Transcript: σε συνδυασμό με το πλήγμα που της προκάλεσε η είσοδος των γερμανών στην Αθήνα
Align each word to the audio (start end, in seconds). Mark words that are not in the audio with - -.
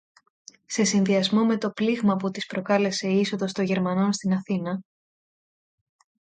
σε 0.65 0.83
συνδυασμό 0.83 1.45
με 1.45 1.57
το 1.57 1.69
πλήγμα 1.71 2.15
που 2.15 2.29
της 2.31 2.45
προκάλεσε 2.45 3.07
η 3.07 3.19
είσοδος 3.19 3.51
των 3.51 3.65
γερμανών 3.65 4.13
στην 4.13 4.33
Αθήνα 4.33 4.81